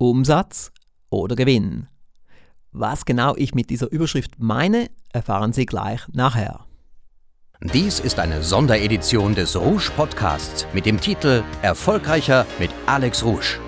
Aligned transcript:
Umsatz 0.00 0.72
oder 1.10 1.36
Gewinn. 1.36 1.86
Was 2.72 3.04
genau 3.04 3.36
ich 3.36 3.54
mit 3.54 3.68
dieser 3.68 3.92
Überschrift 3.92 4.38
meine, 4.38 4.90
erfahren 5.12 5.52
Sie 5.52 5.66
gleich 5.66 6.08
nachher. 6.08 6.64
Dies 7.60 8.00
ist 8.00 8.18
eine 8.18 8.42
Sonderedition 8.42 9.34
des 9.34 9.54
Rouge 9.54 9.90
Podcasts 9.94 10.66
mit 10.72 10.86
dem 10.86 10.98
Titel 10.98 11.44
Erfolgreicher 11.60 12.46
mit 12.58 12.70
Alex 12.86 13.22
Rouge. 13.22 13.58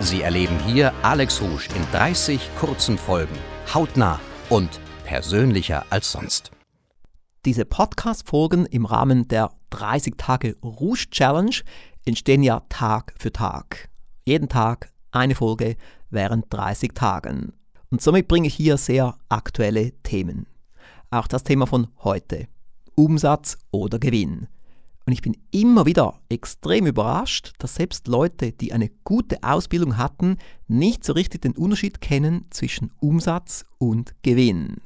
Sie 0.00 0.22
erleben 0.22 0.58
hier 0.60 0.94
Alex 1.02 1.42
Rouge 1.42 1.68
in 1.74 1.82
30 1.92 2.40
kurzen 2.58 2.96
Folgen, 2.96 3.36
hautnah 3.74 4.18
und 4.48 4.80
persönlicher 5.04 5.84
als 5.90 6.10
sonst. 6.10 6.52
Diese 7.44 7.66
Podcast-Folgen 7.66 8.64
im 8.64 8.86
Rahmen 8.86 9.28
der 9.28 9.50
30 9.68 10.14
Tage 10.16 10.56
Rouge 10.62 11.10
Challenge 11.10 11.56
entstehen 12.06 12.42
ja 12.42 12.62
Tag 12.70 13.12
für 13.18 13.30
Tag. 13.30 13.90
Jeden 14.24 14.48
Tag 14.48 14.90
eine 15.16 15.34
Folge 15.34 15.76
während 16.10 16.46
30 16.52 16.94
Tagen. 16.94 17.52
Und 17.90 18.02
somit 18.02 18.28
bringe 18.28 18.48
ich 18.48 18.54
hier 18.54 18.76
sehr 18.76 19.16
aktuelle 19.28 19.92
Themen. 20.02 20.46
Auch 21.10 21.26
das 21.26 21.44
Thema 21.44 21.66
von 21.66 21.88
heute. 22.04 22.48
Umsatz 22.94 23.58
oder 23.70 23.98
Gewinn. 23.98 24.48
Und 25.06 25.12
ich 25.12 25.22
bin 25.22 25.36
immer 25.52 25.86
wieder 25.86 26.18
extrem 26.28 26.86
überrascht, 26.86 27.52
dass 27.58 27.76
selbst 27.76 28.08
Leute, 28.08 28.50
die 28.50 28.72
eine 28.72 28.90
gute 29.04 29.40
Ausbildung 29.42 29.96
hatten, 29.96 30.36
nicht 30.66 31.04
so 31.04 31.12
richtig 31.12 31.42
den 31.42 31.52
Unterschied 31.52 32.00
kennen 32.00 32.46
zwischen 32.50 32.92
Umsatz 32.98 33.64
und 33.78 34.14
Gewinn. 34.22 34.78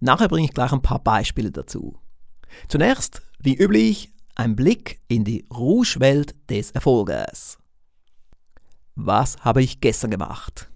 Nachher 0.00 0.28
bringe 0.28 0.46
ich 0.46 0.54
gleich 0.54 0.72
ein 0.72 0.80
paar 0.80 1.00
Beispiele 1.00 1.50
dazu. 1.50 1.98
Zunächst, 2.68 3.20
wie 3.38 3.56
üblich, 3.56 4.14
ein 4.34 4.56
Blick 4.56 5.00
in 5.08 5.24
die 5.24 5.44
Rouge-Welt 5.52 6.34
des 6.48 6.70
Erfolges. 6.70 7.58
Was 9.00 9.36
habe 9.44 9.62
ich 9.62 9.80
gestern 9.80 10.10
gemacht? 10.10 10.68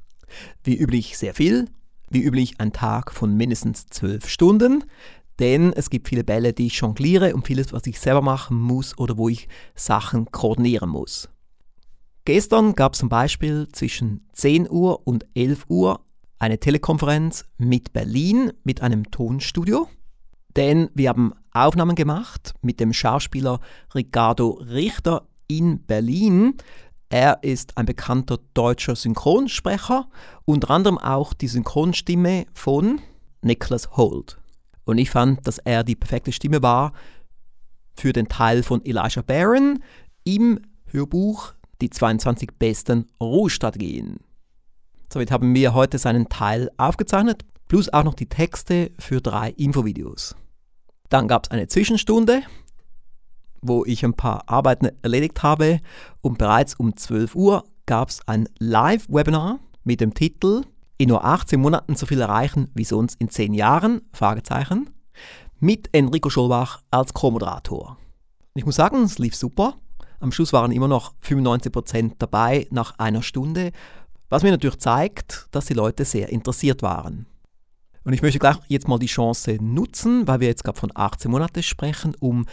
Wie 0.62 0.76
üblich 0.76 1.18
sehr 1.18 1.34
viel, 1.34 1.68
wie 2.08 2.22
üblich 2.22 2.60
ein 2.60 2.72
Tag 2.72 3.12
von 3.12 3.36
mindestens 3.36 3.86
zwölf 3.86 4.28
Stunden, 4.28 4.84
denn 5.40 5.72
es 5.72 5.90
gibt 5.90 6.06
viele 6.06 6.22
Bälle, 6.22 6.52
die 6.52 6.66
ich 6.66 6.76
jongliere 6.76 7.34
und 7.34 7.48
vieles, 7.48 7.72
was 7.72 7.84
ich 7.88 7.98
selber 7.98 8.22
machen 8.22 8.56
muss 8.56 8.96
oder 8.96 9.18
wo 9.18 9.28
ich 9.28 9.48
Sachen 9.74 10.30
koordinieren 10.30 10.88
muss. 10.88 11.30
Gestern 12.24 12.76
gab 12.76 12.92
es 12.92 13.00
zum 13.00 13.08
Beispiel 13.08 13.66
zwischen 13.72 14.28
10 14.34 14.70
Uhr 14.70 15.04
und 15.04 15.26
11 15.34 15.64
Uhr 15.68 16.06
eine 16.38 16.60
Telekonferenz 16.60 17.44
mit 17.58 17.92
Berlin, 17.92 18.52
mit 18.62 18.82
einem 18.82 19.10
Tonstudio, 19.10 19.88
denn 20.56 20.90
wir 20.94 21.08
haben 21.08 21.32
Aufnahmen 21.50 21.96
gemacht 21.96 22.54
mit 22.62 22.78
dem 22.78 22.92
Schauspieler 22.92 23.58
Ricardo 23.96 24.60
Richter 24.60 25.26
in 25.48 25.84
Berlin. 25.84 26.54
Er 27.12 27.42
ist 27.42 27.76
ein 27.76 27.84
bekannter 27.84 28.38
deutscher 28.54 28.96
Synchronsprecher, 28.96 30.08
unter 30.46 30.70
anderem 30.70 30.96
auch 30.96 31.34
die 31.34 31.46
Synchronstimme 31.46 32.46
von 32.54 33.02
Nicholas 33.42 33.98
Holt. 33.98 34.38
Und 34.86 34.96
ich 34.96 35.10
fand, 35.10 35.46
dass 35.46 35.58
er 35.58 35.84
die 35.84 35.94
perfekte 35.94 36.32
Stimme 36.32 36.62
war 36.62 36.94
für 37.92 38.14
den 38.14 38.28
Teil 38.28 38.62
von 38.62 38.82
Elijah 38.86 39.20
Barron 39.20 39.80
im 40.24 40.58
Hörbuch 40.86 41.52
Die 41.82 41.90
22 41.90 42.48
besten 42.58 43.06
Ruhestrategien. 43.20 44.20
Somit 45.12 45.30
haben 45.30 45.54
wir 45.54 45.74
heute 45.74 45.98
seinen 45.98 46.30
Teil 46.30 46.70
aufgezeichnet, 46.78 47.44
plus 47.68 47.92
auch 47.92 48.04
noch 48.04 48.14
die 48.14 48.30
Texte 48.30 48.90
für 48.98 49.20
drei 49.20 49.50
Infovideos. 49.50 50.34
Dann 51.10 51.28
gab 51.28 51.44
es 51.44 51.50
eine 51.50 51.66
Zwischenstunde, 51.66 52.40
wo 53.62 53.84
ich 53.84 54.04
ein 54.04 54.14
paar 54.14 54.48
Arbeiten 54.48 54.88
erledigt 55.02 55.42
habe 55.42 55.80
und 56.20 56.38
bereits 56.38 56.74
um 56.74 56.96
12 56.96 57.34
Uhr 57.34 57.64
gab 57.86 58.10
es 58.10 58.20
ein 58.26 58.48
Live-Webinar 58.58 59.60
mit 59.84 60.00
dem 60.00 60.14
Titel 60.14 60.62
in 60.98 61.08
nur 61.08 61.24
18 61.24 61.60
Monaten 61.60 61.96
so 61.96 62.06
viel 62.06 62.20
erreichen 62.20 62.68
wie 62.74 62.84
sonst 62.84 63.20
in 63.20 63.30
10 63.30 63.54
Jahren? 63.54 64.02
Fragezeichen. 64.12 64.90
Mit 65.58 65.88
Enrico 65.92 66.28
Scholbach 66.28 66.82
als 66.90 67.14
Co-Moderator. 67.14 67.96
Ich 68.54 68.66
muss 68.66 68.76
sagen, 68.76 69.02
es 69.04 69.18
lief 69.18 69.34
super. 69.34 69.74
Am 70.20 70.32
Schluss 70.32 70.52
waren 70.52 70.72
immer 70.72 70.88
noch 70.88 71.14
95% 71.24 72.12
dabei 72.18 72.66
nach 72.70 72.98
einer 72.98 73.22
Stunde, 73.22 73.72
was 74.28 74.42
mir 74.42 74.50
natürlich 74.50 74.78
zeigt, 74.78 75.48
dass 75.50 75.66
die 75.66 75.74
Leute 75.74 76.04
sehr 76.04 76.28
interessiert 76.28 76.82
waren. 76.82 77.26
Und 78.04 78.12
ich 78.12 78.22
möchte 78.22 78.38
gleich 78.38 78.56
jetzt 78.68 78.88
mal 78.88 78.98
die 78.98 79.06
Chance 79.06 79.58
nutzen, 79.60 80.26
weil 80.26 80.40
wir 80.40 80.48
jetzt 80.48 80.64
gerade 80.64 80.78
von 80.78 80.90
18 80.94 81.30
Monaten 81.30 81.62
sprechen, 81.62 82.14
um 82.18 82.46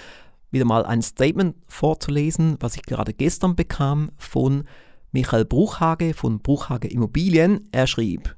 wieder 0.52 0.66
mal 0.66 0.86
ein 0.86 1.02
Statement 1.02 1.56
vorzulesen, 1.68 2.58
was 2.60 2.76
ich 2.76 2.84
gerade 2.84 3.14
gestern 3.14 3.56
bekam 3.56 4.12
von 4.18 4.64
Michael 5.12 5.46
Bruchhage 5.46 6.14
von 6.14 6.40
Bruchhage 6.40 6.88
Immobilien. 6.88 7.68
Er 7.72 7.88
schrieb, 7.88 8.36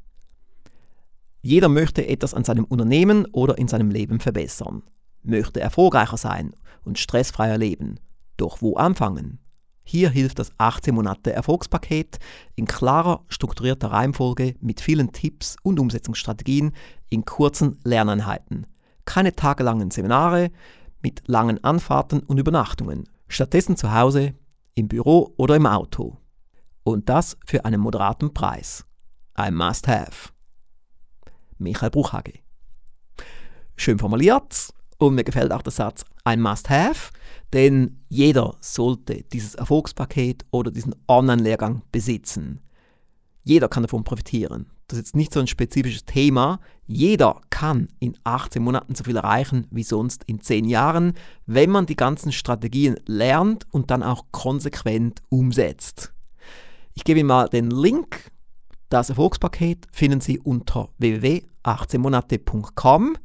jeder 1.41 1.69
möchte 1.69 2.07
etwas 2.07 2.33
an 2.33 2.43
seinem 2.43 2.65
Unternehmen 2.65 3.25
oder 3.31 3.57
in 3.57 3.67
seinem 3.67 3.89
Leben 3.89 4.19
verbessern, 4.19 4.83
möchte 5.23 5.59
erfolgreicher 5.59 6.17
sein 6.17 6.53
und 6.85 6.99
stressfreier 6.99 7.57
leben. 7.57 7.99
Doch 8.37 8.61
wo 8.61 8.75
anfangen? 8.75 9.39
Hier 9.83 10.09
hilft 10.09 10.39
das 10.39 10.51
18 10.57 10.93
Monate 10.93 11.33
Erfolgspaket 11.33 12.19
in 12.55 12.65
klarer, 12.65 13.25
strukturierter 13.27 13.91
Reihenfolge 13.91 14.55
mit 14.61 14.79
vielen 14.79 15.11
Tipps 15.11 15.57
und 15.63 15.79
Umsetzungsstrategien 15.79 16.73
in 17.09 17.25
kurzen 17.25 17.79
Lerneinheiten. 17.83 18.67
Keine 19.05 19.35
tagelangen 19.35 19.89
Seminare 19.89 20.51
mit 21.01 21.23
langen 21.27 21.63
Anfahrten 21.63 22.21
und 22.21 22.37
Übernachtungen. 22.37 23.09
Stattdessen 23.27 23.77
zu 23.77 23.93
Hause, 23.93 24.33
im 24.75 24.87
Büro 24.87 25.33
oder 25.37 25.55
im 25.55 25.65
Auto. 25.65 26.17
Und 26.83 27.09
das 27.09 27.37
für 27.45 27.65
einen 27.65 27.81
moderaten 27.81 28.33
Preis. 28.33 28.85
Ein 29.33 29.55
Must-Have. 29.55 30.31
Michael 31.57 31.91
Bruchhage. 31.91 32.39
Schön 33.75 33.99
formuliert 33.99 34.73
und 34.97 35.15
mir 35.15 35.23
gefällt 35.23 35.51
auch 35.51 35.61
der 35.61 35.71
Satz 35.71 36.05
ein 36.23 36.41
Must-Have, 36.41 37.11
denn 37.53 38.03
jeder 38.09 38.55
sollte 38.59 39.23
dieses 39.23 39.55
Erfolgspaket 39.55 40.45
oder 40.51 40.71
diesen 40.71 40.95
Online-Lehrgang 41.07 41.81
besitzen. 41.91 42.61
Jeder 43.43 43.67
kann 43.69 43.83
davon 43.83 44.03
profitieren. 44.03 44.67
Das 44.91 44.97
ist 44.97 45.05
jetzt 45.05 45.15
nicht 45.15 45.33
so 45.33 45.39
ein 45.39 45.47
spezifisches 45.47 46.03
Thema. 46.03 46.59
Jeder 46.85 47.39
kann 47.49 47.87
in 47.99 48.17
18 48.25 48.61
Monaten 48.61 48.93
so 48.93 49.05
viel 49.05 49.15
erreichen 49.15 49.65
wie 49.71 49.83
sonst 49.83 50.25
in 50.25 50.41
10 50.41 50.65
Jahren, 50.65 51.13
wenn 51.45 51.69
man 51.69 51.85
die 51.85 51.95
ganzen 51.95 52.33
Strategien 52.33 52.97
lernt 53.05 53.65
und 53.71 53.89
dann 53.89 54.03
auch 54.03 54.25
konsequent 54.31 55.21
umsetzt. 55.29 56.11
Ich 56.93 57.05
gebe 57.05 57.21
Ihnen 57.21 57.29
mal 57.29 57.47
den 57.47 57.71
Link. 57.71 58.33
Das 58.89 59.07
Erfolgspaket 59.07 59.87
finden 59.93 60.19
Sie 60.19 60.39
unter 60.39 60.89
www.18monate.com 60.97 63.15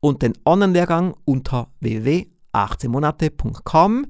und 0.00 0.20
den 0.20 0.34
Online-Lehrgang 0.44 1.14
unter 1.24 1.70
www.18monate.com 1.80 4.06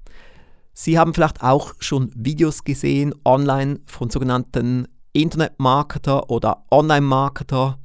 Sie 0.78 0.98
haben 0.98 1.14
vielleicht 1.14 1.42
auch 1.42 1.72
schon 1.78 2.10
Videos 2.14 2.62
gesehen 2.62 3.14
online 3.24 3.80
von 3.86 4.10
sogenannten 4.10 4.86
Internet-Marketer 5.14 6.28
oder 6.28 6.66
Online-Marketer 6.70 7.78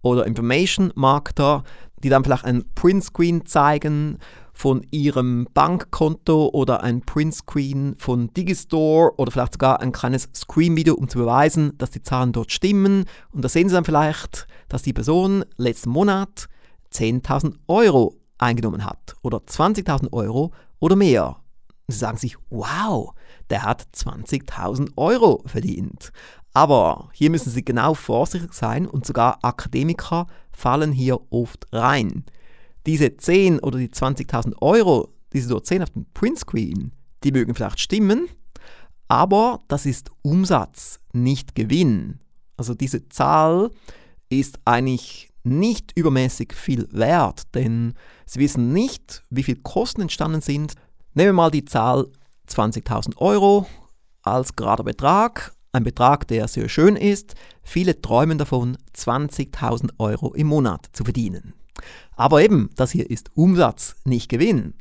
oder 0.00 0.26
Information-Marketer, 0.26 1.64
die 2.02 2.08
dann 2.08 2.24
vielleicht 2.24 2.46
ein 2.46 2.64
Printscreen 2.74 3.44
zeigen 3.44 4.16
von 4.54 4.86
ihrem 4.90 5.48
Bankkonto 5.52 6.48
oder 6.54 6.82
ein 6.82 7.02
Printscreen 7.02 7.94
von 7.98 8.32
Digistore 8.32 9.12
oder 9.18 9.30
vielleicht 9.30 9.52
sogar 9.52 9.82
ein 9.82 9.92
kleines 9.92 10.30
Screen-Video, 10.34 10.94
um 10.94 11.10
zu 11.10 11.18
beweisen, 11.18 11.76
dass 11.76 11.90
die 11.90 12.02
Zahlen 12.02 12.32
dort 12.32 12.52
stimmen. 12.52 13.04
Und 13.32 13.44
da 13.44 13.50
sehen 13.50 13.68
Sie 13.68 13.74
dann 13.74 13.84
vielleicht, 13.84 14.46
dass 14.70 14.80
die 14.80 14.94
Person 14.94 15.44
letzten 15.58 15.90
Monat 15.90 16.48
10.000 16.94 17.56
Euro 17.68 18.16
eingenommen 18.38 18.86
hat 18.86 19.14
oder 19.20 19.36
20.000 19.38 20.10
Euro 20.14 20.52
oder 20.78 20.96
mehr. 20.96 21.39
Und 21.90 21.94
Sie 21.94 21.98
sagen 21.98 22.16
sich, 22.16 22.36
wow, 22.48 23.12
der 23.50 23.64
hat 23.64 23.86
20.000 23.94 24.92
Euro 24.96 25.42
verdient. 25.46 26.12
Aber 26.54 27.10
hier 27.12 27.30
müssen 27.30 27.50
Sie 27.50 27.64
genau 27.64 27.94
vorsichtig 27.94 28.54
sein 28.54 28.86
und 28.86 29.06
sogar 29.06 29.38
Akademiker 29.42 30.28
fallen 30.52 30.92
hier 30.92 31.20
oft 31.30 31.66
rein 31.72 32.24
diese 32.86 33.16
10 33.16 33.60
oder 33.60 33.78
die 33.78 33.88
20.000 33.88 34.60
Euro, 34.60 35.12
die 35.32 35.40
Sie 35.40 35.48
dort 35.48 35.66
sehen 35.66 35.82
auf 35.82 35.90
dem 35.90 36.06
Printscreen, 36.14 36.92
die 37.24 37.32
mögen 37.32 37.54
vielleicht 37.54 37.80
stimmen, 37.80 38.28
aber 39.08 39.60
das 39.68 39.86
ist 39.86 40.10
Umsatz, 40.22 41.00
nicht 41.12 41.54
Gewinn. 41.54 42.20
Also 42.56 42.74
diese 42.74 43.08
Zahl 43.08 43.70
ist 44.28 44.58
eigentlich 44.64 45.30
nicht 45.42 45.92
übermäßig 45.96 46.52
viel 46.52 46.86
wert, 46.92 47.54
denn 47.54 47.94
Sie 48.26 48.40
wissen 48.40 48.72
nicht, 48.72 49.24
wie 49.30 49.42
viel 49.42 49.56
Kosten 49.56 50.02
entstanden 50.02 50.40
sind. 50.40 50.74
Nehmen 51.12 51.30
wir 51.30 51.32
mal 51.32 51.50
die 51.50 51.64
Zahl 51.64 52.06
20.000 52.48 53.16
Euro 53.16 53.66
als 54.22 54.54
gerader 54.54 54.84
Betrag, 54.84 55.52
ein 55.72 55.82
Betrag, 55.82 56.28
der 56.28 56.46
sehr 56.46 56.68
schön 56.68 56.94
ist. 56.94 57.34
Viele 57.64 58.00
träumen 58.00 58.38
davon, 58.38 58.78
20.000 58.94 59.90
Euro 59.98 60.32
im 60.34 60.46
Monat 60.46 60.88
zu 60.92 61.02
verdienen. 61.02 61.54
Aber 62.14 62.42
eben, 62.42 62.70
das 62.76 62.92
hier 62.92 63.10
ist 63.10 63.30
Umsatz, 63.34 63.96
nicht 64.04 64.28
Gewinn. 64.28 64.74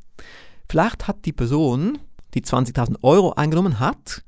Vielleicht 0.70 1.08
hat 1.08 1.26
die 1.26 1.34
Person 1.34 1.98
die 2.36 2.44
20.000 2.44 2.98
Euro 3.02 3.32
eingenommen 3.32 3.80
hat, 3.80 4.24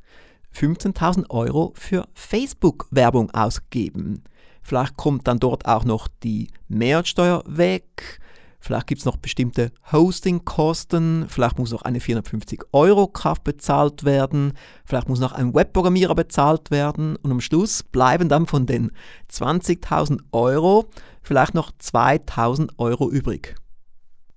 15.000 0.56 1.30
Euro 1.30 1.72
für 1.76 2.08
Facebook-Werbung 2.16 3.30
ausgeben. 3.30 4.24
Vielleicht 4.64 4.98
kommt 4.98 5.28
dann 5.28 5.38
dort 5.38 5.68
auch 5.68 5.86
noch 5.86 6.08
die 6.24 6.50
Mehrwertsteuer 6.68 7.44
weg. 7.46 8.20
Vielleicht 8.62 8.88
gibt 8.88 9.00
es 9.00 9.06
noch 9.06 9.18
bestimmte 9.18 9.72
Hosting-Kosten. 9.92 11.26
Vielleicht 11.28 11.58
muss 11.58 11.72
noch 11.72 11.82
eine 11.82 12.00
450 12.00 12.64
Euro 12.72 13.08
Kraft 13.08 13.44
bezahlt 13.44 14.04
werden. 14.04 14.54
Vielleicht 14.86 15.10
muss 15.10 15.20
noch 15.20 15.32
ein 15.32 15.54
Webprogrammierer 15.54 16.14
bezahlt 16.14 16.70
werden. 16.70 17.16
Und 17.16 17.32
am 17.32 17.42
Schluss 17.42 17.82
bleiben 17.82 18.30
dann 18.30 18.46
von 18.46 18.68
den 18.68 18.92
20.000 19.32 20.20
Euro 20.32 20.86
vielleicht 21.24 21.56
noch 21.56 21.72
2.000 21.72 22.70
Euro 22.78 23.10
übrig. 23.10 23.56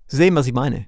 Sie 0.07 0.17
sehen, 0.17 0.35
was 0.35 0.47
ich 0.47 0.55
meine. 0.55 0.87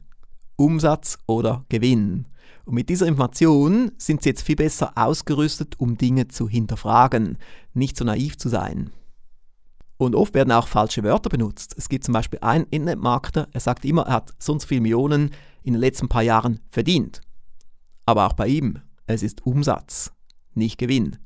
Umsatz 0.56 1.18
oder 1.26 1.66
Gewinn. 1.68 2.26
Und 2.64 2.74
mit 2.74 2.88
dieser 2.88 3.06
Information 3.06 3.92
sind 3.98 4.22
Sie 4.22 4.30
jetzt 4.30 4.42
viel 4.42 4.56
besser 4.56 4.92
ausgerüstet, 4.96 5.78
um 5.78 5.98
Dinge 5.98 6.28
zu 6.28 6.48
hinterfragen, 6.48 7.38
nicht 7.74 7.96
so 7.96 8.04
naiv 8.04 8.38
zu 8.38 8.48
sein. 8.48 8.90
Und 9.98 10.14
oft 10.14 10.34
werden 10.34 10.52
auch 10.52 10.68
falsche 10.68 11.02
Wörter 11.02 11.30
benutzt. 11.30 11.74
Es 11.78 11.88
gibt 11.88 12.04
zum 12.04 12.12
Beispiel 12.12 12.38
einen 12.42 12.66
Internetmarketer, 12.70 13.48
er 13.50 13.60
sagt 13.60 13.84
immer, 13.84 14.02
er 14.02 14.14
hat 14.14 14.34
sonst 14.38 14.66
viele 14.66 14.82
Millionen 14.82 15.30
in 15.62 15.72
den 15.72 15.80
letzten 15.80 16.08
paar 16.08 16.22
Jahren 16.22 16.60
verdient. 16.68 17.22
Aber 18.04 18.26
auch 18.26 18.34
bei 18.34 18.46
ihm, 18.48 18.80
es 19.06 19.22
ist 19.22 19.46
Umsatz, 19.46 20.12
nicht 20.54 20.78
Gewinn, 20.78 21.16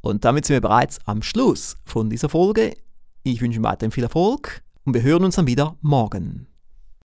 Und 0.00 0.24
damit 0.24 0.46
sind 0.46 0.54
wir 0.54 0.60
bereits 0.60 0.98
am 1.06 1.22
Schluss 1.22 1.76
von 1.84 2.10
dieser 2.10 2.28
Folge. 2.28 2.76
Ich 3.22 3.40
wünsche 3.40 3.56
Ihnen 3.56 3.64
weiterhin 3.64 3.92
viel 3.92 4.04
Erfolg 4.04 4.62
und 4.84 4.94
wir 4.94 5.02
hören 5.02 5.24
uns 5.24 5.36
dann 5.36 5.46
wieder 5.46 5.76
morgen. 5.80 6.47